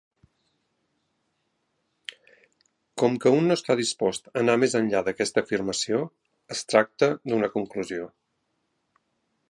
Com 3.03 3.19
que 3.25 3.35
un 3.41 3.51
no 3.51 3.59
està 3.59 3.77
dispost 3.83 4.31
a 4.31 4.35
anar 4.43 4.57
més 4.63 4.75
enllà 4.81 5.03
d'aquesta 5.09 5.45
afirmació, 5.45 6.01
es 6.57 6.67
tracta 6.73 7.15
d'una 7.31 7.53
conclusió. 7.59 8.11